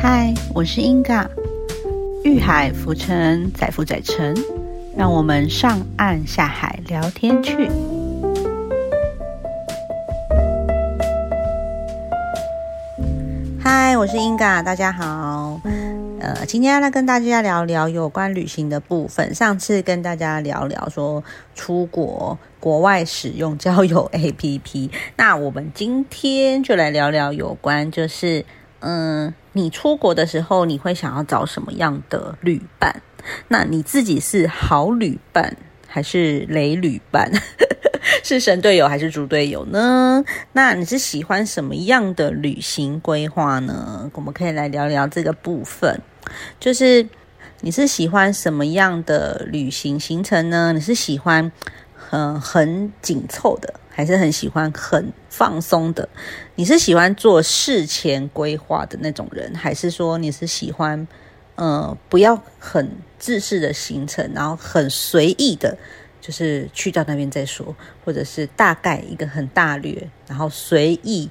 [0.00, 1.28] 嗨，我是英嘎，
[2.22, 4.32] 遇海浮沉，载浮载沉，
[4.96, 7.68] 让我们上岸下海聊天去。
[13.60, 15.60] 嗨，我是英嘎，大家好。
[16.20, 19.34] 呃，今天来跟大家聊聊有关旅行的部分。
[19.34, 21.24] 上次跟大家聊聊说
[21.56, 28.44] 出国国外使用交友 APP，那我们今天就来聊聊有关就是
[28.78, 29.34] 嗯。
[29.52, 33.02] 你出国的时候，你会想要找什么样的旅伴？
[33.48, 37.30] 那你自己是好旅伴还是雷旅伴？
[38.24, 40.24] 是神队友还是猪队友呢？
[40.52, 44.10] 那你是喜欢什么样的旅行规划呢？
[44.14, 46.00] 我们可以来聊聊这个部分。
[46.60, 47.06] 就是
[47.60, 50.72] 你是喜欢什么样的旅行行程呢？
[50.72, 51.50] 你是喜欢
[52.08, 53.74] 很很紧凑的？
[53.90, 56.08] 还是很喜欢很放松的。
[56.54, 61.06] 你是喜欢做事前规划的那种人，还是说你是喜欢
[61.56, 62.88] 呃不要很
[63.18, 65.76] 自式的行程，然后很随意的，
[66.20, 67.74] 就是去到那边再说，
[68.04, 71.28] 或者是大概一个很大略，然后随意。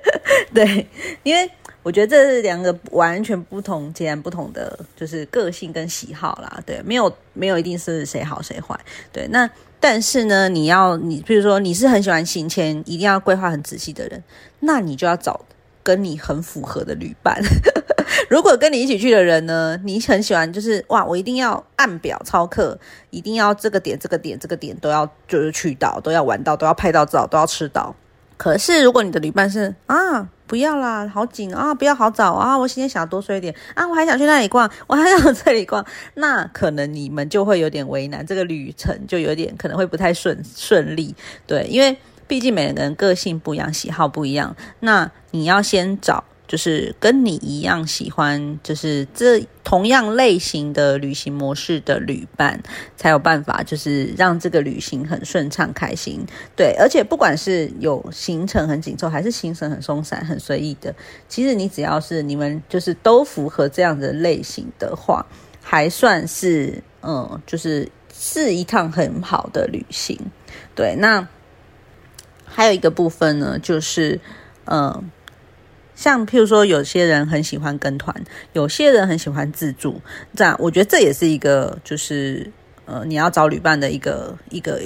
[0.52, 0.86] 对，
[1.22, 1.50] 因为
[1.82, 6.62] 我觉得这是两个完全不同、截然不同的，就是个性跟喜好啦。
[6.66, 8.78] 对，没有没有一定是谁好谁坏。
[9.10, 9.48] 对，那。
[9.80, 14.22] 但是呢，你要你，比如说你是很喜欢行前一定要规划很仔细的人，
[14.60, 15.40] 那你就要找
[15.82, 17.40] 跟你很符合的旅伴。
[18.28, 27.94] 如果跟你一起去的人呢，你很喜欢就是哇，我一定要按表操课，一定要这个点、这个点、这个点都要就是去到，都要玩到，都要拍到照，都要吃到。
[28.36, 30.28] 可是如果你的旅伴是啊。
[30.50, 31.72] 不要啦，好紧啊！
[31.72, 32.58] 不要好早啊！
[32.58, 33.86] 我今天想要多睡一点啊！
[33.86, 41.14] 我还想去那里逛， 我还想这里逛，那可能你们就会有点为难，这个旅程就有点可能会不太顺顺利。
[41.46, 46.24] 对，因为毕竟每个人个性不一样，喜好不一样，那你要先找。
[46.50, 52.60] 就是跟你一样喜欢，就是这同样类型的旅行模式的旅伴，
[52.96, 56.26] 才有办法就是让这个旅行很顺畅、开心。
[56.56, 60.92] 对，而且不管是有行程很紧凑，还是行程很松散、很随意的，
[61.28, 65.24] 其实你只要是你们就是都符合这样的类型的话，
[65.62, 70.18] 还算是嗯，就是是一趟很好的旅行。
[70.74, 71.28] 对，那
[72.44, 74.20] 还有一个部分呢，就是
[74.64, 75.12] 嗯。
[76.00, 78.24] 像譬如说，有些人很喜欢跟团，
[78.54, 80.00] 有些人很喜欢自助，
[80.34, 82.50] 这样我觉得这也是一个，就是
[82.86, 84.80] 呃，你要找旅伴的一个一个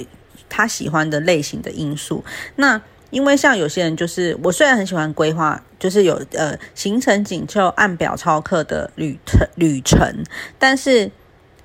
[0.49, 2.21] 他喜欢的类型的因素。
[2.57, 2.81] 那
[3.11, 10.21] 因为像有些人就是，我虽然很喜欢规划，就是有呃行程紧凑、按表超课的旅程旅程，
[10.59, 11.09] 但是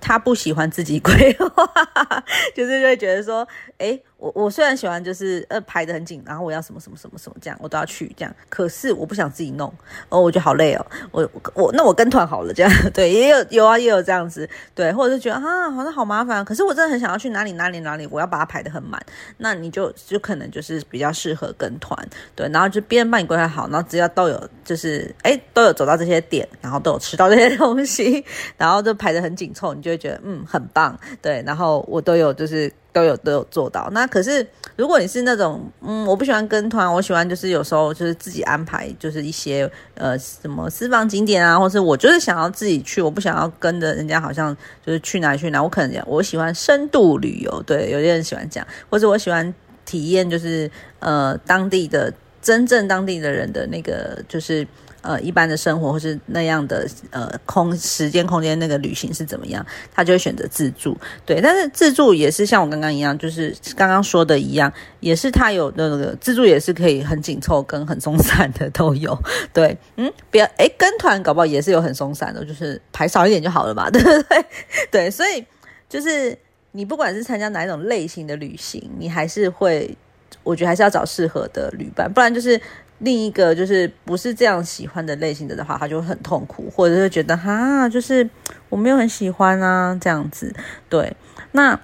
[0.01, 1.69] 他不喜欢自己规划，
[2.55, 3.99] 就是会觉得说，哎。
[4.21, 8.33] 我我虽然喜欢就是呃排的很紧，然后我要什么什么什么什么这样，我都要去这样。
[8.51, 9.73] 可是我不想自己弄，
[10.11, 10.87] 哦，我觉得好累哦。
[11.11, 16.45] 我我那我跟团好了这样， 对，也有有啊也有这样子，对，或者是觉得啊好像好麻烦。
[16.45, 19.01] 可是我真的很想要去哪里哪里哪里，我要把它排的很满。
[19.39, 21.99] 那你就就可能就是比较适合跟团，
[22.37, 28.23] 对，然后就别人帮你规划好，然后只要都有就是哎都有走到这些点，然后都有吃到这些东西，
[28.59, 32.71] 然后就排的很紧凑，你就会觉得嗯很棒，对，然后我都有就是。
[32.93, 34.47] 都有都有做到，那可是
[34.77, 52.13] 如果你是那种，嗯，我不喜欢跟团，我喜欢就是有时候就是自己安排，就是一些呃什么私房景点啊，或是我就是想要自己去，我不想要跟着人家，好像就是去哪去哪，我可能我喜欢深度旅游，对，有些人喜欢这样，或者我喜欢体验就是呃当地的
[52.43, 54.67] 真正当地的人的那个就是。
[55.03, 60.97] 呃，一般的生活或是那样的呃空时间空间那个旅行是怎么样，他就会选择自助。
[61.25, 69.19] 对，但是自助也是像我刚刚一样，就是刚刚说的一样，也是他有那个自助也是可以很紧凑跟很松散的都有。
[69.53, 74.45] 对，嗯，不要哎，跟团搞不好也是有很松散的，就是排少一点就好了嘛， 对不对？
[74.91, 75.45] 对，所以
[75.89, 76.37] 就是
[76.73, 79.97] 你不管是参加哪一种类型的旅行，你还是会，
[80.43, 82.61] 我觉得还是要找适合的旅伴，不然就是。
[83.01, 88.31] 另一个就是不是这样喜欢的类型的的话，他就很痛苦，或者是觉得哈，就是
[88.69, 90.55] 我没有很喜欢啊这样子。
[90.89, 91.17] 对，
[91.53, 91.79] 那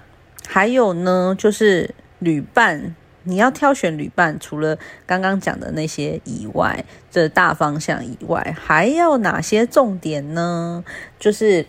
[0.47, 10.83] 还有呢，就是旅伴，你要挑选旅伴，除了刚刚讲的那些以外，这大方向以外，还要哪些重点呢？
[11.19, 11.65] 就是。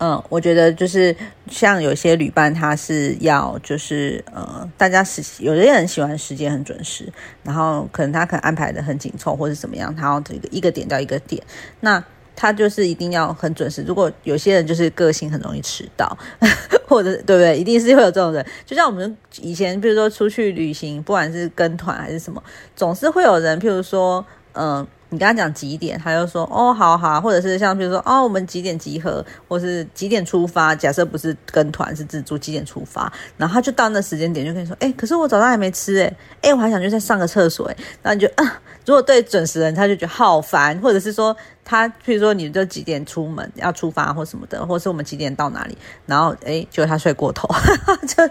[0.00, 1.14] 嗯，我觉得就是
[1.50, 7.12] 像有些旅伴，他是要就是呃，大家时有的人喜欢时间很准时，
[7.42, 11.42] 然后可能他可能安排的很紧凑或者怎么样，他要这个一个点到一个点，
[11.80, 12.02] 那
[12.36, 13.82] 他就是一定要很准时。
[13.82, 16.16] 如果有些人就是个性很容易迟到，
[16.86, 17.58] 或者对不对？
[17.58, 18.46] 一定是会有这种人。
[18.64, 22.40] 就像我们以前，比如说出去旅行，不管是跟团还是什么，
[22.76, 24.86] 总是会有人，譬如说，嗯。
[25.10, 30.74] 你跟他讲几点，他就说哦，好好，或者是像比如说哦，我们几点集合，或是几点出发。
[30.74, 41.34] 假设不是跟团是自助，几点出发，然后他就到那时间点就跟你说，哎，可是我早上还没吃，哎，哎，我还想去再上个厕所，哎，然后你就啊，如果对准时人，他就觉得好烦，或者是说
[41.64, 47.48] 他，譬如说你就几点出门要出发或什么的，或是我们几点到哪里，然后哎，结果他睡过头，
[48.06, 48.22] 就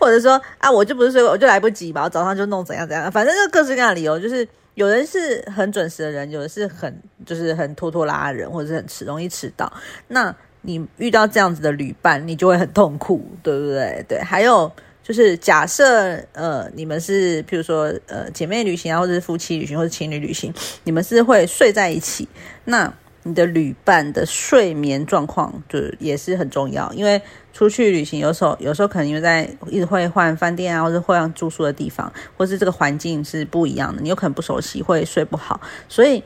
[0.00, 4.48] 或者说啊，我就不是睡过，我就来不及吧，我早上就弄怎样怎样，反正就各式各样的理由，就是。
[4.80, 9.70] 有人是很准时的人，有的是很就是很拖拖拉的人，或者是很迟容易迟到。
[10.08, 14.02] 那你遇到这样子的旅伴，你就会很痛苦，对不对？
[14.08, 14.18] 对。
[14.20, 14.72] 还有
[15.02, 20.50] 就是假设呃，你们是譬如说呃姐妹旅行啊，或者是夫妻旅行，或者情侣旅行，
[20.84, 22.26] 你们是会睡在一起。
[22.64, 22.90] 那
[23.24, 27.20] 你的旅伴的睡眠状况就也是很重要，因为
[27.52, 36.22] 出去旅行有时候有时候可能因为在一直会换饭店啊，或者换住宿的地方，或是这个环境是不一样的，你有可能不熟悉会睡不好，所以。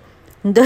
[0.47, 0.63] 你的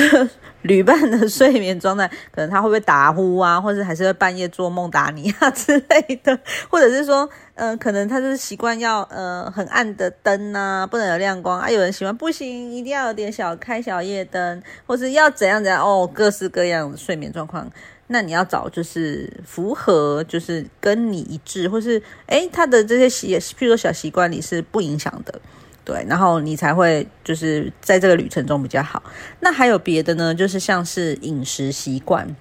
[0.63, 6.37] 旅伴的睡眠状态，可能他会不会打呼啊，或者还是会半夜做梦打你啊之类的，
[6.69, 11.71] 或者是说，呃，可能他就是习惯要呃很暗的灯呐，不能有亮光啊。
[11.71, 17.71] 有人喜欢不行，一定要有点小开小夜灯，或是要怎样怎样哦，各式各样的睡眠状况。
[18.09, 25.41] 那你要找就是符合，就是跟你一致，或是诶他的这些习，譬如说小习惯，你是不影响的。
[25.85, 29.03] 对，然后你才会就是在这个旅程中比较好。
[29.41, 30.35] 那还有别的呢？
[30.35, 32.37] 就是像是饮食习惯，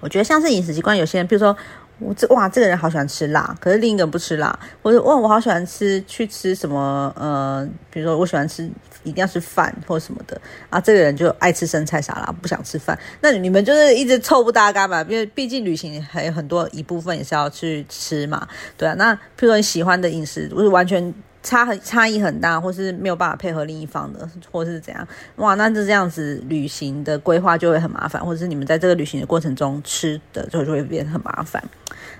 [0.00, 1.56] 我觉得像是饮食习惯，有些人，比如说
[2.00, 8.64] 我这哇，这个人好喜欢吃辣，可是另一个人不吃辣，我说哇，我好喜欢吃去吃什么呃，比如说我喜欢吃
[9.04, 12.98] 一定要吃饭或什么的啊，这个人就爱吃生菜沙拉，不想吃饭。
[13.20, 15.02] 那你们就是一直凑不搭嘎嘛？
[15.08, 18.94] 因为毕竟旅行还有很多一部分也是要去吃嘛，对啊。
[18.98, 21.14] 那譬如说你喜欢的饮食，不是完全。
[21.42, 25.06] 差很差异很大，或是没有办法配合另一方的，或是怎样？
[25.36, 31.62] 哇，那就这样子旅行的规划就会很麻烦，或者是你们在这个旅行的过程中吃的就就会变得很麻烦。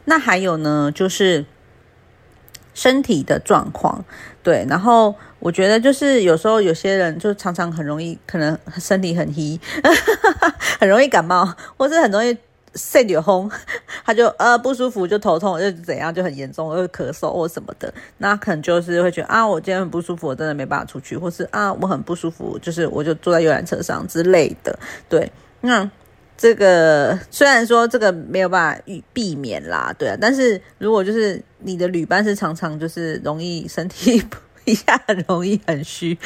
[0.06, 1.44] 那还有呢，就是
[2.72, 4.04] 身体的状况，
[4.42, 4.64] 对。
[4.68, 9.60] 然后我觉得就是有时候有些人就常常很容易，可能身体很黑，
[10.80, 12.36] 很容易感冒，或是很容易。
[12.74, 13.50] 肾有红，
[14.04, 24.78] 他就呃不舒服，就头痛，就怎样，就很严重，又咳嗽或什么的，那可能就是会觉得啊，我今天很不舒服，我真的没办法出去，或是啊，我很不舒服，就是我就坐在游览车上之类的。
[25.08, 25.30] 对，
[25.62, 25.90] 那
[26.38, 34.22] 这个虽然说这个没有办法避避免啦，对啊，但是如果就是你的旅伴是常常就是容易身体
[34.64, 36.16] 一下很容易很虚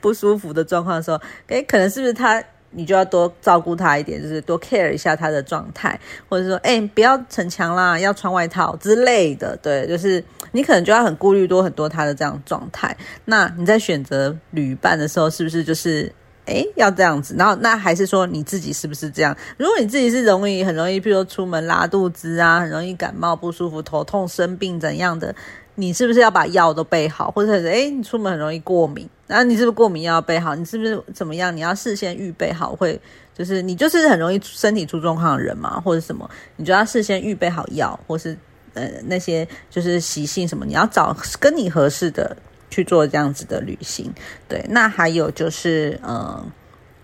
[0.00, 2.42] 不舒服的状况的时候，诶，可能是不是他？
[2.74, 5.98] 你就要多照顾他一点，就是多 care 一下他的状态，
[6.28, 9.56] 或者说，哎，不要逞强啦，要穿外套之类的。
[9.62, 10.22] 对，就是
[10.52, 12.96] 你可能就要很顾虑多很多他的这样状态。
[13.24, 16.12] 那你在选择旅伴的时候，是不是就是，
[16.46, 17.34] 哎，要这样子？
[17.38, 19.36] 然后，那还是说你自己是不是这样？
[19.56, 25.34] 如果你自己是容易很容易，譬如说出门拉肚子啊，很容易感冒不舒服、头痛、生病怎样的？
[25.76, 30.54] 你是不是要把药都备好，或者是哎，你出门很容易过敏，然后你是不是过敏药要备好？
[30.54, 31.56] 你是不是怎么样？
[31.56, 33.00] 你要事先预备好，会
[33.32, 38.36] 就是你就是很容易身体出状况的人嘛，或者什么，你就要事先预备好药，或是
[38.74, 42.36] 呃那些就是习性什么，你要找跟你合适的
[42.70, 44.12] 去做这样子的旅行。
[44.46, 46.44] 对，那还有就是嗯，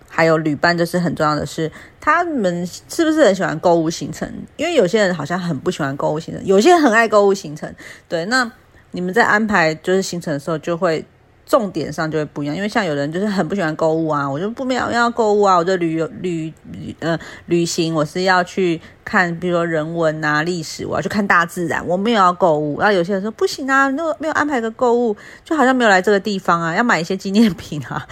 [0.07, 4.31] 还有旅伴就是很重要的是，他们是不是很喜欢购物行程？
[4.57, 7.73] 因为有些人好像很不喜欢购物行程，有些人很爱购物行程。
[8.07, 8.51] 对，那。
[8.93, 11.05] 你们在安排就是行程的时候，就会
[11.51, 16.53] 重点上就会不一样，因为像有人就是很不喜欢购物啊，我就不没有要购物啊，我就旅游旅
[16.99, 22.79] 呃旅行，我是要去看，比如说人文啊、历史，我要去看大自然，我没有要购物。
[22.79, 28.07] 然后有些人说不行啊， 那个没有安排个购物，就好像没有来这个地方啊，要买一些纪念品啊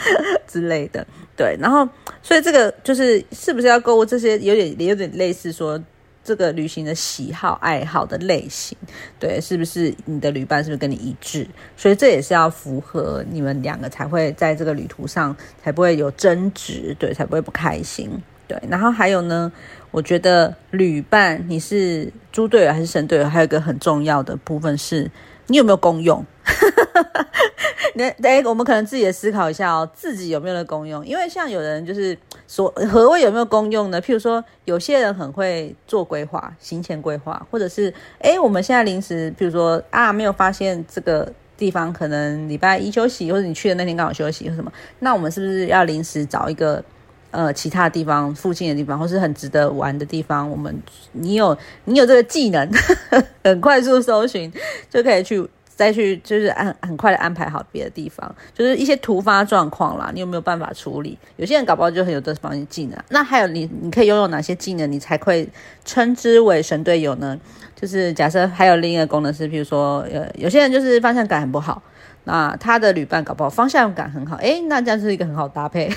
[0.46, 1.08] 之类的。
[1.38, 1.88] 对，然后
[2.22, 5.82] 所以这个就是是不是要购物，这些有点也有点类似说。
[6.24, 8.78] 这个旅行的喜好、爱好的类型，
[9.20, 11.48] 对，是不是你的旅伴是不是跟你一致？
[11.76, 18.12] 所以这也是要符合你们两个才会在这个旅途上才不会有争执，对，才不会不开心，
[18.48, 18.62] 对。
[18.70, 19.52] 然后还有呢，
[19.92, 23.28] 我觉得旅伴你是猪队友还是神队友？
[23.28, 25.10] 还有一个很重要的部分是，
[25.50, 26.26] 你有没有功用？
[27.96, 31.06] 那哎，我们可能自己也思考一下哦，自己有没有的功用？
[31.06, 34.02] 因为像有人就是说，何谓有没有功用呢？
[34.02, 46.84] 譬如说，有些人很会做规划，行前规划，或者是哎，我们现在临时，譬如说啊，没有发现这个地方可能礼拜一休息，或者你去的那天刚好休息，或什么，那我们是不是要临时找一个
[47.32, 50.50] 呃其他地方附近的地方，或是很值得玩的地方？
[50.50, 50.76] 我们
[51.14, 52.70] 你有你有这个技能，
[53.44, 54.52] 很快速搜寻
[54.90, 55.48] 就可以去。
[55.80, 61.18] 再去就是安很快的安排好别的地方，就是一些突发状况啦，你有没有办法处理？
[61.38, 65.48] 有些人搞不好就很有这方面技能，那还有你你可以拥有哪些技能，你才会
[65.86, 67.40] 称之为神队友呢？
[67.78, 71.82] 就是假设还有另一个功能是，比如说呃，有些人就是方向感很不好。
[72.30, 75.90] 那他的旅伴搞不好方向感很好，诶，那这样是一个很好搭配。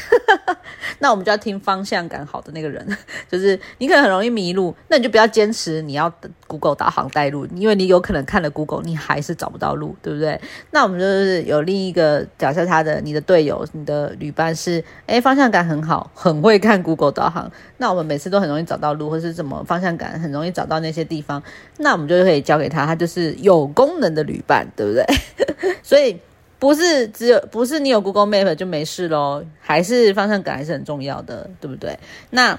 [0.99, 2.87] 那我们就要听方向感好的那个人，
[3.31, 6.11] 就是你可能很容易迷路，那你就不要坚持你要
[6.47, 10.41] Google 导航带路，因为你有可能看了 Google，你还是找不到路，对不对？
[10.71, 21.43] 那我们就是有另一个假设，他的你的队友，你的旅伴是诶，方向感很好，很会看 Google 导航，那我们每次都很容易找到路，或是怎么方向感很容易找到那些地方，
[21.77, 25.05] 那我们就可以交给他，他就是有功能的旅伴，对不对？
[25.85, 26.19] 所以。
[26.62, 31.99] 不是只有不是你有 Google Map 就没事喽，还是方向感还是很重要的，对不对？
[32.31, 32.57] 那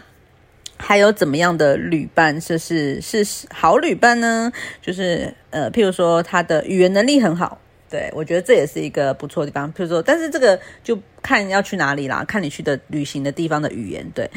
[0.75, 4.51] 还有怎么样的旅伴就是是好旅伴呢？
[4.81, 7.57] 就是呃，譬如说他的语言能力很好。
[7.93, 9.71] 对，我觉得这也是一个不错的地方。
[9.71, 14.03] 比如说，但是这个就看要去哪里啦，看你去的旅行的地方的语言。
[14.15, 14.27] 对，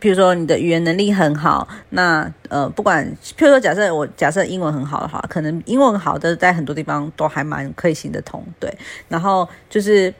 [0.00, 3.06] 比如说你的语言能力很好，那呃，不管
[3.38, 8.44] 譬如说，假设我假设英文很好的话，可能英文好的在很多地方都还蛮可以行得通。
[8.58, 8.68] 对，
[9.08, 10.12] 然后就是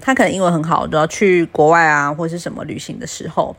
[0.00, 3.56] 他可能英文很好，都要去国外啊，或是什么旅行的时候。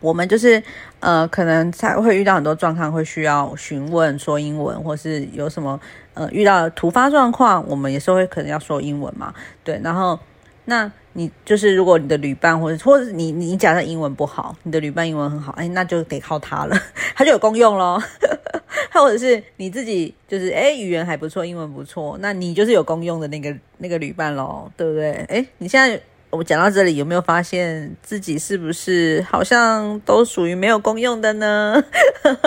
[0.00, 0.62] 我们就是
[1.00, 5.80] 呃，可能才会遇到很多状况，会需要询问说英文，或是有什么
[6.14, 9.34] 呃遇到突发状况，我们也是会可能要说英文嘛。
[9.64, 10.18] 对，然后
[10.66, 16.76] 那你就是如果你的旅伴或者或者你你假设英文不好，你的旅伴英文很好，哎，那就得靠他了，
[17.16, 18.02] 他就有功用咯。
[18.92, 25.12] 或者是你自己就是哎语言还不错，英文不错，那你就是有功用的那个那个旅伴咯，对不对？
[25.28, 26.00] 哎，你现在。
[26.30, 31.82] 我讲到这里，有没有发现自己是不是好像都属于没有功用的呢？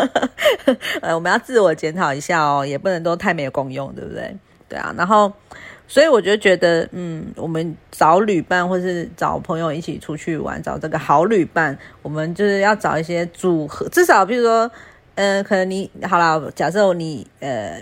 [1.02, 4.36] 呃，我们要自我检讨一下哦，也不能都太没有功用，对不对？
[4.70, 5.34] 对啊，然后，
[5.88, 14.70] 所以我就觉得，嗯，我们找旅伴或是找朋友一起出去玩，找这个好旅伴，我们就是要找一些组合，至少比如说，
[15.16, 17.82] 嗯，可能你好了，假设你呃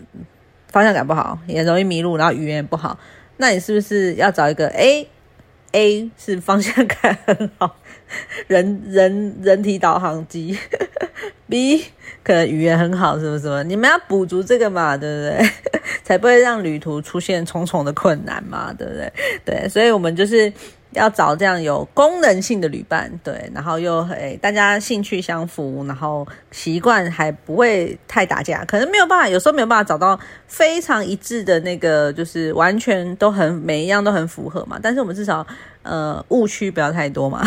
[0.71, 2.97] 方向感不好，也容易迷路，然后语言不好，
[3.35, 5.05] 那你是不是要找一个哎
[5.71, 7.75] ？A 是方向感很好，
[8.47, 10.57] 人人人体导航机。
[11.47, 11.83] B
[12.23, 13.63] 可能语言很好，什么什么？
[13.63, 15.49] 你们要补足这个嘛，对不对？
[16.03, 19.11] 才不会让旅途出现重重的困难嘛，对不对？
[19.45, 20.51] 对，所以我们就是。
[20.91, 34.79] 要找这样有功能性的旅伴，对，然后又诶，大家兴趣相符，然后习惯还不会太打架，可能没有办法，有时候没有办法找到非常一致的那个，就是完全都很每一样都很符合嘛。
[34.81, 35.45] 但是我们至少
[35.83, 37.43] 呃误区不要太多嘛，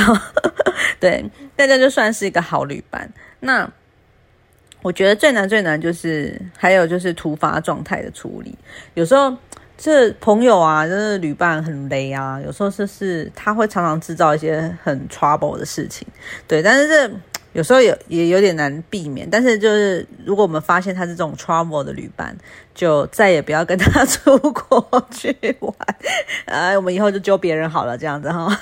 [1.00, 1.24] 对，
[1.56, 3.12] 大家就算是一个好旅伴。
[3.40, 3.68] 那
[4.82, 8.56] 我觉得最难最难就是还有就是突发状态的处理，
[8.94, 9.36] 有时候。
[9.76, 16.06] 这朋友啊，就是旅伴很雷啊，有时候是是他会常常制造一些很 trouble 的事情，
[16.46, 17.10] 对，但是这
[17.52, 19.28] 有时候也也有点难避免。
[19.28, 22.36] 但是就是如果我们发现他是这种 trouble 的旅伴，
[22.74, 25.74] 就再也不要跟他出国去玩，
[26.46, 28.56] 哎，我们以后就揪别人好了，这样子哈。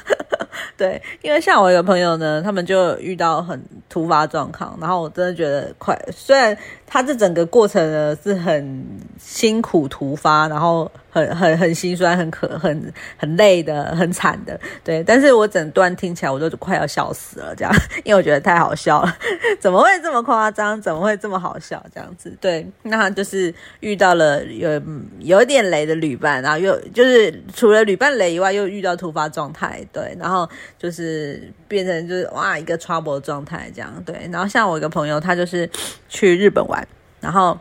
[0.80, 6.56] 对，因为像我有个朋友呢，他们就遇到很突发状况，然后我真的觉得快，虽然
[6.87, 8.87] 他这整个过程呢是很
[9.18, 10.90] 辛苦、突发，然后。
[11.11, 15.02] 很很很心酸，很可很很累的，很惨的，对。
[15.02, 17.73] 但是我整段听起来，我都快要笑死了，这样，
[18.05, 19.17] 因为我觉得太好笑了，
[19.59, 20.81] 怎么会这么夸张？
[20.81, 21.85] 怎么会这么好笑？
[21.93, 22.64] 这样子，对。
[22.83, 24.81] 那就是遇到了有
[25.19, 30.17] 有点雷的旅伴，然后又就是除了旅伴雷以外，又遇到突发状态，对。
[30.19, 30.49] 然后
[30.79, 34.29] 就是变成就是哇一个 trouble 状态，这样，对。
[34.31, 35.69] 然后像我一个朋友，他就是
[36.09, 36.87] 去日本玩，
[37.21, 37.59] 然后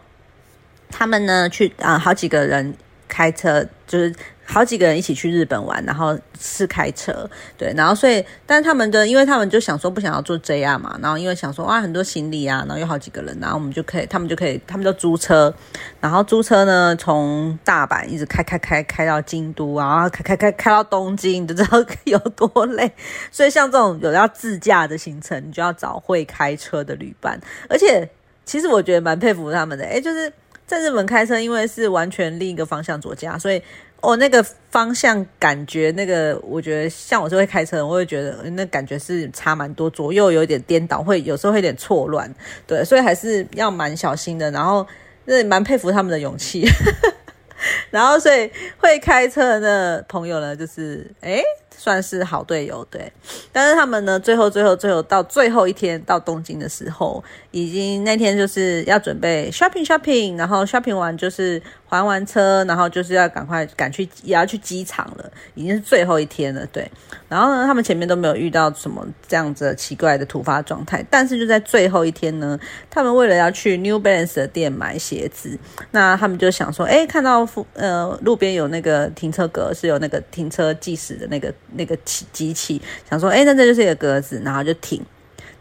[0.91, 2.73] 他们呢去啊好几个人。
[3.09, 15.53] 开车就是好几个人一起去日本玩，然后是开车，对，然后所以，但是他们的，因为他们就想说不想要坐 JR 嘛，然后因为想说哇很多行李啊，然后有好几个人，然后我们就可以，他们就可以，他们就租车，
[15.99, 22.91] 然后租车呢从大阪一直开开开开到京都然后开开开开到东京，你就知道有多累。
[23.31, 27.39] 所以像这种有要自驾的行程，你就要找会开车的旅伴，
[27.69, 28.09] 而且
[28.45, 30.31] 其实我觉得蛮佩服他们的，哎，就是。
[30.69, 33.59] 在日本开车，因为是完全另一个方向左驾，所以
[34.01, 42.31] 哦，那个方向感觉，那个我觉得像我是会开车，我会觉得那感觉是差蛮多，左右有点颠倒，会有时候会有点错乱，
[42.67, 44.51] 对，所以还是要蛮小心的。
[44.51, 44.85] 然后，
[45.25, 46.67] 那蛮佩服他们的勇气。
[47.89, 51.41] 然后，所以会开车的朋友呢，就是哎，
[51.75, 53.11] 算是好队友，对。
[53.51, 66.89] 但是他们呢，最后、最后、最后到最后一天到东京的时候，已经那天就是要准备 shopping shopping，然后 shopping 完就是还完车，然后就是要赶快赶去也要去机场了，已经是最后一天了，对。
[67.27, 72.59] 然后呢，他们前面都没有遇到什么这样子奇怪的突发状态，但是就在最后一天呢，
[72.89, 75.57] 他们为了要去 New Balance 的店买鞋子，
[75.91, 85.03] 那他们就想说，哎，看到呃路边有那个停车格是有那个停车计时的那个那个机机器，想说，哎，那这就是一个格子，然后就停。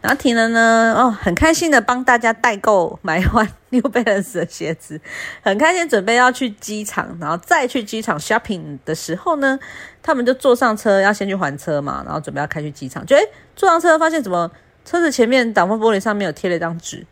[0.01, 5.01] 然后停了呢，哦，很开心的帮大家代购买完 New Balance 的鞋子，
[5.41, 9.59] 很开心准备要去机场，然后再去机场 shopping 的时候呢，
[10.01, 13.21] 他们就坐上车要先去还车嘛，然后准备要开去机场，就诶
[13.57, 14.49] 坐上车发现怎么
[14.85, 17.05] 车子前面挡风玻璃上面有贴了一张纸，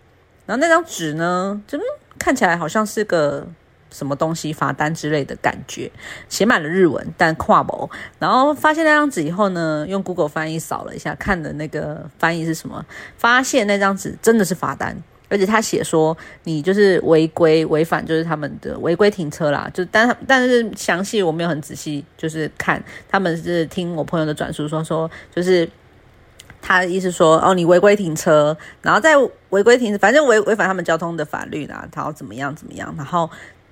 [0.46, 1.78] 然后那张纸呢，就
[2.18, 3.46] 看起来好像是个。
[3.98, 5.92] 什么东西罚单之类的感觉，
[6.30, 7.90] 写满了日文，但跨模。
[8.20, 12.86] 然后发现那张纸以后呢，用 Google 翻译扫了一下，看的那个翻译是什么？
[13.18, 14.96] 发现那张纸真的是罚单，
[15.30, 19.68] 而且他写说你就是违规违反，就是他们的违规停车啦。
[19.74, 25.68] 就但但是详细我没有很仔细，就是看他们是听我朋友的转述说说，就是
[26.62, 29.16] 他的意思说哦，你违规停车，然后在
[29.50, 33.30] 违规停，反正违违反他们交通的法律啦，然后怎么样怎么样，然后。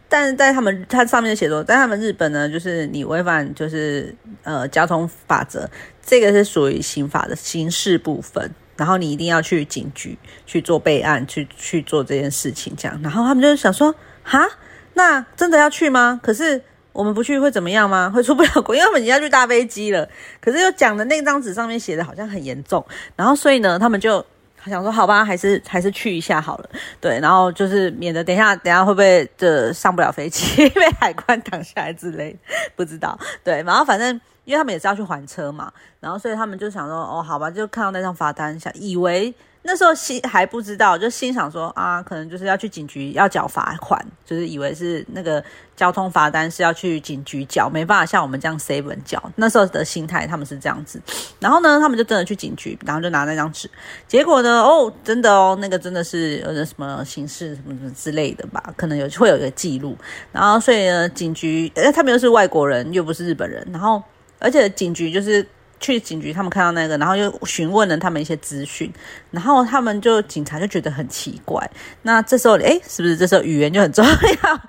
[0.08, 5.70] 但是在他们，它上面写作，在他们日本呢，就是你违反就是呃交通法则，
[6.06, 13.00] 这个是属于刑法的刑事部分，然后你一定要去警局去做备案，去去做这件事情，这样。
[13.02, 13.94] 然后他们就想说，
[14.24, 14.48] 哈，
[14.94, 16.20] 那真的要去吗？
[16.24, 16.62] 可是
[16.94, 18.12] 我们不去会怎么样吗？
[18.14, 20.08] 会出不了国，因为我们已经要去搭飞机了。
[20.40, 22.86] 可是又讲的那张纸上面写的好像很严重，
[23.16, 24.26] 然后所以呢，他们就。
[24.70, 26.70] 想说好吧，还是还是去一下好了。
[27.00, 32.36] 对，然后就是免得等一下，等下会不会这上不了飞机，被海关挡下来之类，
[32.76, 33.18] 不知道。
[33.44, 39.34] 对，然后反正因为他们也是要去还车嘛，然后所以他们就想说，哦，好吧，就看到那张罚单，想以为。
[39.68, 45.44] 那时候心还不知道，就心想说啊，可能就是要去警局要缴罚款，就是以为是那个
[45.76, 49.20] 交通罚单是要去警局缴，没办法像我们这样 seven 缴。
[49.36, 51.02] 那时候的心态他们是这样子，
[51.40, 53.68] 然后呢，他们就真的去警局，然后就拿那张纸，
[54.08, 59.98] 结果呢，哦，真的哦，那个真的是有什么刑事什么什么之类的吧，可能有会有一个记录，
[60.32, 64.04] 然后所以呢，警局，哎，他们又是外国人，又不是日本人，然后
[64.38, 65.44] 而且警局就是。
[65.80, 68.92] 去警局，他们看到那个，然后又询问了他们一些资讯，
[69.30, 71.70] 然后他们就警察就觉得很奇怪。
[72.02, 74.62] 那这时候，哎，是不是这时候语言就很重要？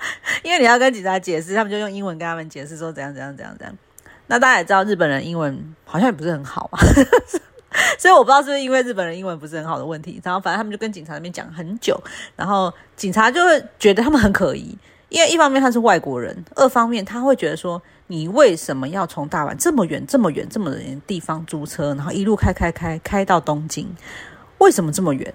[0.42, 3.76] 因为你要跟警察解释，他们就用英文跟他们解释说怎样怎样怎样怎样。
[4.26, 6.78] 那大家也知道，日本人英文好像也不是很好嘛，
[7.98, 10.20] 所以我不知道是不是因为日本人英文不是很好的问题。
[10.24, 11.98] 然后反正他们就跟警察那边讲很久，
[12.34, 14.76] 然后警察就会觉得他们很可疑，
[15.08, 17.80] 因为一方面他是外国人，二方面他会觉得说。
[18.08, 23.88] 你为什么要从大阪这么远、这么远、这么远的地方租车，然后一路开开开开到东京？
[24.58, 25.34] 为什么这么远？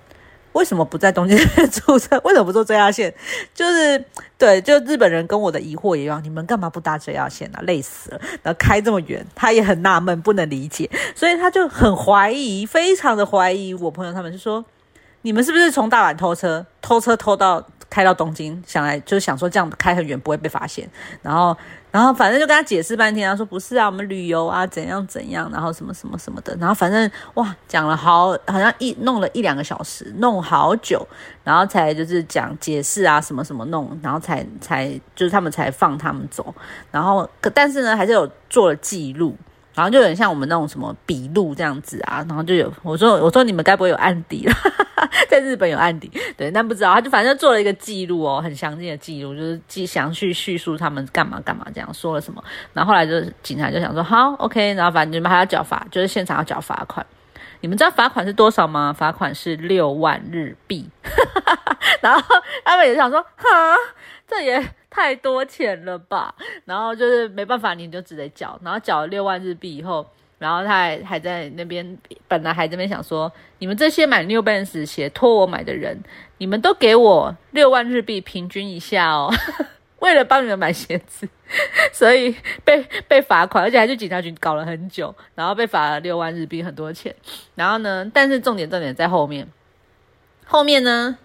[0.53, 1.37] 为什么不在东京
[1.69, 2.19] 租车？
[2.25, 3.13] 为什么不坐 JR 线？
[3.53, 4.03] 就是
[4.37, 7.61] 对，就日本人跟我的疑惑一样，你们干嘛不搭 JR 线啊？
[7.63, 8.21] 累死了！
[8.43, 13.73] 然后开这么远，他也很纳闷，不能理解，所以他就很怀疑，非常的怀疑。
[13.73, 14.65] 我朋友他们就说：
[15.21, 16.65] 你们是不是从大阪偷车？
[16.81, 17.65] 偷车偷到？
[17.91, 20.89] 开到东京，想来就是想说这样开很远不会被发现，
[21.21, 21.55] 然后，
[21.91, 31.05] 然后反正就跟他解释半天，他说不是啊，我们旅游啊，怎样怎样，然后什么什么什么的，然后反正哇，讲了好好像一弄了一两个小时，弄好久，
[31.43, 36.55] 然后才就是讲解释啊，什么什么弄，然后才才就是他们才放他们走，
[36.91, 39.35] 然后可但是呢，还是有做了记录。
[39.81, 44.53] 然后就有点像我们那种什么笔录这样子啊，然后就有我说我说你们该不会有案底了，
[45.27, 57.03] 在日本有案底，对，但不知道他就反正做了一个记录哦，很详尽的记录，就是记详细叙述他们干嘛干嘛这样说了什么，然后后来就警察就想说好 OK，然后反正你们还要缴罚，就是现场要缴罚款，
[57.61, 58.93] 你们知道罚款是多少吗？
[58.95, 60.87] 罚款是六万日币，
[62.01, 62.21] 然后
[62.63, 63.47] 他们也想说哈，
[64.27, 64.63] 这也。
[64.91, 70.05] 太多钱了吧，然后就是没办法，你就只得缴，然后缴了六万日币以后，
[70.37, 76.03] 然后他还还在那边，本来还这边想说，你们这些买 New Balance 鞋托我买的人，
[76.39, 79.33] 你们都给我六万日币平均一下哦，
[79.99, 81.29] 为了帮你们买鞋子，
[81.93, 87.15] 所以被被罚款，而且还去警察局搞了很久，然后被罚了六万日币，很多钱。
[87.55, 89.47] 然后呢，但是重点重点在后面，
[90.45, 91.17] 后面呢？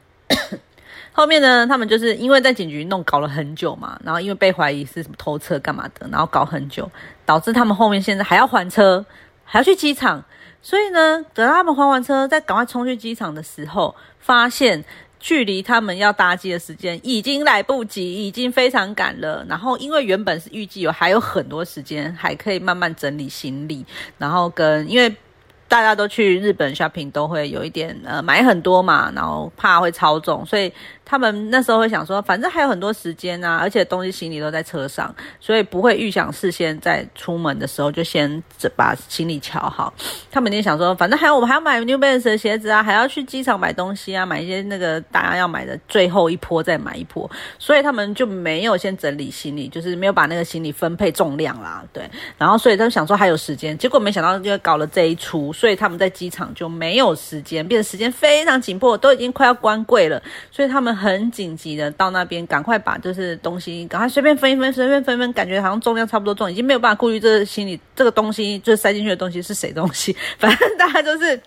[1.16, 6.90] 后面呢，他们就是因为在警局弄搞了很久嘛，然后因为被怀疑是什么偷车干嘛的，然后搞很久，
[7.24, 9.02] 导致他们后面现在还要还车，
[9.42, 10.22] 还要去机场，
[10.60, 14.84] 所以呢，等他们还完车，再赶快冲去机场的时候，发现
[15.18, 19.42] 距离他们要搭机的时间已经来不及，已经非常赶了。
[19.48, 23.86] 然后因为原本是预计有还有很多时间，还可以慢慢整理行李，
[24.18, 25.16] 然后跟因为。
[25.68, 30.72] 大家都去日本 shopping 都会有一点呃买很多嘛，然后怕会超重，所以
[31.08, 38.42] 他们那时候会想说，反正还有很多时间啊，而且东西行李都在车上，所以不会预想事先在出门的时候就先
[38.74, 39.94] 把行李瞧好。
[40.32, 52.02] 他们一定想说，反正还有我们还要买 New Balance 的鞋子啊，还要去机场买东西啊，买一些那个大家要买的最后一波再买一波，所以他们就没有先整理行李，就是没有把那个行李分配重量啦，对。
[52.36, 60.95] 然后所以他们想说还有时间，结果没想到就搞了这一出，所以他们在机场就没有时间，变得时间非常紧迫，都已经快要关柜了，所以他们。
[60.96, 71.40] 很紧急的到那边，赶快把就是东西，赶快随便分一分，随便分分，感觉好像重量差不多重，已经没有办法顾虑这行李这个东西，就是塞进去的东西是谁东西， 反正大家就是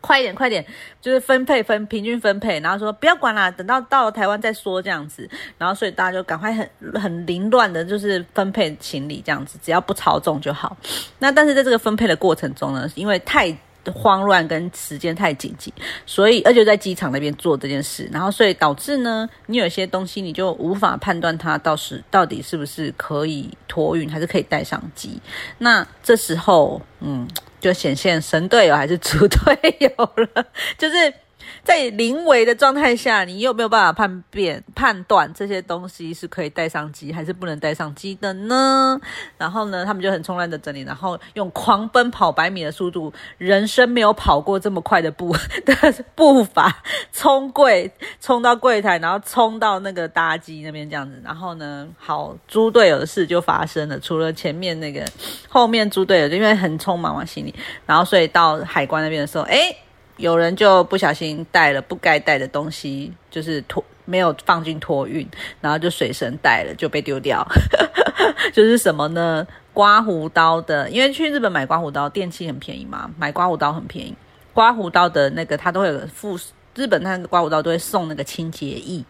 [0.00, 0.64] 快一点，快点，
[1.00, 5.28] 就是分配分平均分配，然后说不要管啦，等到到了台湾再说这样子，
[5.58, 10.76] 然后所以大家就赶快很很凌乱的，就是分配行李这样子，只要不超重就好。
[11.18, 13.56] 那但是在这个分配的过程中呢，因为太。
[13.92, 15.72] 慌乱跟时间太紧急，
[16.04, 25.20] 所以而且在机场那边做这件事，然后所以导致呢，你有些东西你就无法判断它到时到底是不是可以托运，还是可以带上机。
[25.58, 27.28] 那这时候，嗯，
[27.60, 29.90] 就显现神队友还是猪队友
[30.34, 30.46] 了，
[30.78, 31.12] 就是。
[31.62, 39.00] 在临危的状态下，你有没有办法判辨判断这些东西是可以带上机还是不能带上机的呢？
[39.36, 51.20] 然后呢，他们就很冲乱的整理，然后用狂奔跑百米的速度，人生没有跑过这么快的步 的步伐，冲柜，冲到柜台，然后冲到那个搭机那边这样子。
[51.24, 53.98] 然后呢，好，猪队友的事就发生了。
[54.00, 55.04] 除了前面那个，
[55.48, 57.54] 后面猪队友就因为很匆忙嘛，心里，
[57.86, 59.74] 然后所以到海关那边的时候，哎。
[60.16, 65.26] 有人就不小心带了不该带的东西，就是托没有放进托运，
[65.60, 67.46] 然后就随身带了，就被丢掉。
[68.52, 69.46] 就是什么呢？
[69.72, 74.14] 刮胡刀的，因为去日本买刮胡刀电器很便宜嘛，买刮胡刀很便宜。
[74.54, 76.38] 刮胡刀的那个它都会有附，
[76.74, 79.04] 日本那个刮胡刀都会送那个清洁液，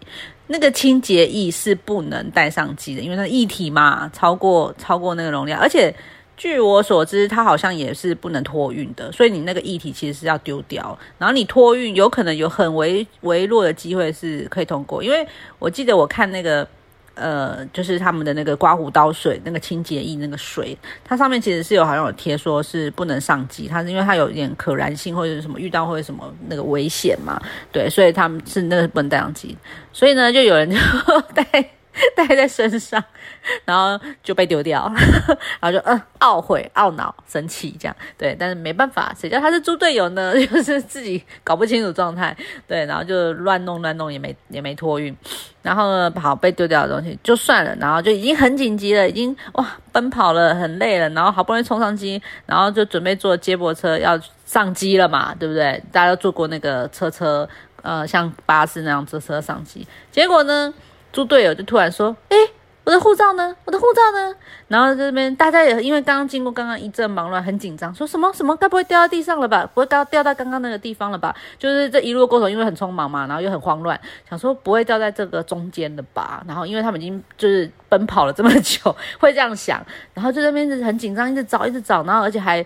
[0.49, 5.95] 那个清洁液是不能带上机的，因为它液体嘛，超过超过那个容量，而且。
[6.37, 10.97] 据我所知，它好像也是不能托运的，所以你那个液体其实是要丢掉。
[11.19, 15.27] 然后你托运有可能有很微微弱的机会是可以通过，因为
[15.59, 16.69] 我记得我看那个
[17.15, 27.41] 呃，就是他们的那个刮胡刀水那个清洁液那个水，它上面其实是有好像有贴说是不能上机，它是因为它有一点可燃性或者是什么遇到会什么那个危险嘛，
[27.73, 29.57] 对，所以他们是那个不能带上机，
[29.93, 30.77] 所以呢，就有人就
[31.35, 31.76] 带。
[32.15, 33.03] 带在身上，
[33.65, 34.93] 然后就被丢掉，
[35.61, 40.35] 然后就嗯懊悔、懊恼、生气这样，对，但是没办法，谁叫他是猪队友呢？
[40.47, 45.17] 就是自己搞不清楚状态，对，然后就乱弄乱弄，也没也没托运，
[45.63, 55.83] 然后呢，好被丢掉的东西就算了，然后就已经很紧急了，已经哇奔跑了很累了，然后好不容易冲上机，然后就准备坐接驳车要上机了嘛，对不对？
[55.91, 57.49] 大家都坐过那个车车，
[57.83, 60.75] 呃，像巴士那样坐车上机，结果呢？
[61.17, 62.37] 猪队友就突然说：“哎，
[62.85, 63.57] 我的护照呢？
[63.65, 64.35] 我的护照呢？”
[64.69, 69.67] 然后这边大家也因为刚刚经过刚刚一阵忙乱，很紧张，说什么什么该不会掉到地上了吧？
[69.73, 71.35] 不会掉掉到刚刚那个地方了吧？
[71.59, 73.99] 就是这一路过程，因为很匆忙嘛，然后又很慌乱，
[74.29, 76.45] 想说不会掉在这个中间的吧？
[76.47, 82.63] 然后因为他们已经就是奔跑了这么久，会这样想，然后就那边很紧张，一直找，一直找，然后而且还。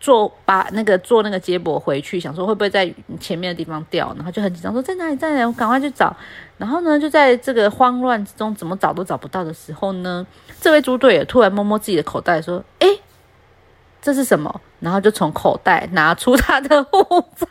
[0.00, 6.16] 坐把那个坐那个接驳回去，想说会不会在前面的地方掉，然后就很紧张，说在哪里在哪里，我赶快去找。
[6.56, 10.26] 然后呢，就在这个慌乱之中，怎么找都找不到的时候呢，
[10.60, 12.88] 这位猪队友突然摸摸自己的口袋，说：“哎，
[14.00, 17.02] 这是什么？”然后就从口袋拿出他的护
[17.36, 17.46] 照，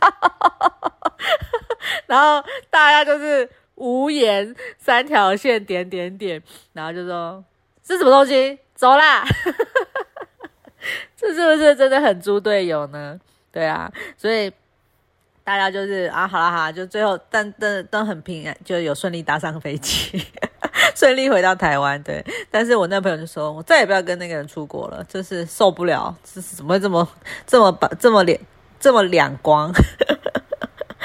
[2.06, 7.44] 然后大家就是无言，三条线点点点，然后就说
[7.86, 8.58] ：“是什么东西？
[8.74, 9.24] 走啦！”
[11.16, 13.18] 这是不是真的很猪队友呢？
[13.52, 14.50] 对啊，所以
[15.42, 20.24] 大家就是啊，好了好啦，就最后但但都很平安，就有顺利搭上飞机，
[20.94, 22.00] 顺利回到台湾。
[22.02, 27.08] 对，但是我那朋友就说，我再也不要跟那个人出国了，就是受不了，这是怎么会这么
[27.46, 28.38] 这么把这么脸
[28.78, 29.72] 这么两光？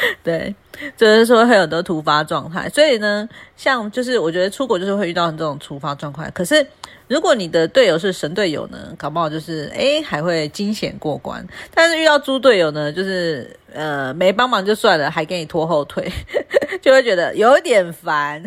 [0.24, 0.54] 对，
[0.98, 6.66] 就是说会有很多突发状态，所以呢，像就是我觉得出国就是会遇到这种突发状况，可是。
[7.08, 11.46] 如果你的队友是神队友呢，搞不好就是哎还会惊险过关。
[11.72, 16.12] 但是遇到猪队友呢，就是呃没帮忙就算了，还给你拖后腿，
[16.82, 18.44] 就会觉得有点烦。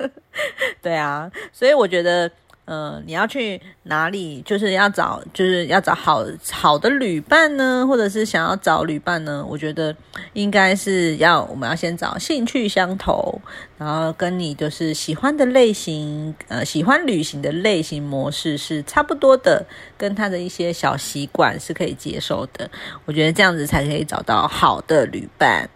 [0.84, 2.30] 对啊，所以我觉得
[2.68, 9.42] 呃，你要去哪里，就是要找，就是要找好好的旅伴呢，或者是想要找旅伴呢？
[9.48, 9.96] 我觉得
[10.34, 13.40] 应该是要，我们要先找兴趣相投，
[13.78, 19.64] 然后跟你就是喜欢的类型，呃，喜欢旅行的类型模式是差不多的，
[19.96, 22.70] 跟他的一些小习惯是可以接受的。
[23.06, 25.66] 我觉得这样子才可以找到好的旅伴，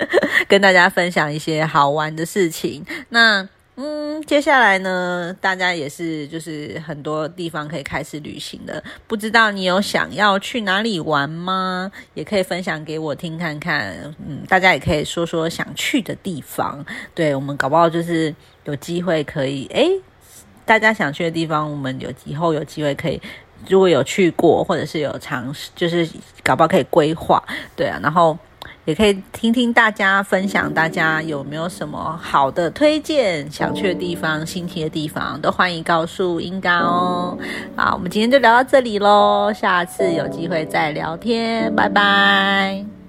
[0.46, 2.84] 跟大家分享一些好玩的事情。
[3.08, 3.48] 那。
[3.74, 8.82] 嗯，接下来呢，大家也是就是很多地方可以开始旅行了。
[9.06, 11.90] 不知道你有想要去哪里玩吗？
[12.12, 14.14] 也可以分享给我听看看。
[14.28, 16.84] 嗯，大家也可以说说想去的地方。
[17.14, 19.88] 对我们搞不好就是有机会可以，诶，
[20.66, 23.18] 大家想去的地方，我们有以后有机会可以，
[23.66, 26.06] 如果有去过或者是有尝试，就是
[26.44, 27.42] 搞不好可以规划。
[27.74, 28.38] 对啊，然后。
[28.84, 37.38] 也可以听听大家分享，大家有没有什么好的推荐、想去的地方、新奇的地方，都欢迎告诉英嘎哦。
[37.76, 43.01] 好，我们今天就聊到这里喽，下次有机会再聊天，拜拜。